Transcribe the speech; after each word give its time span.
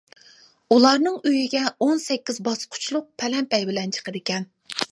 ئۇلارنىڭ 0.75 1.19
ئۆيىگە 1.31 1.61
ئون 1.87 2.01
سەككىز 2.05 2.41
باسقۇچلۇق 2.49 3.05
پەلەمپەي 3.25 3.69
بىلەن 3.71 3.97
چىقىدىكەن. 3.99 4.49